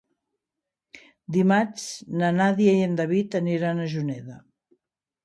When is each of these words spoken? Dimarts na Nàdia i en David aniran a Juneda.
Dimarts 1.35 1.85
na 2.21 2.31
Nàdia 2.37 2.73
i 2.79 2.87
en 2.87 2.97
David 3.03 3.39
aniran 3.41 3.83
a 3.85 3.87
Juneda. 3.93 4.39